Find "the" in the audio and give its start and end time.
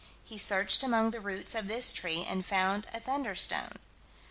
1.11-1.21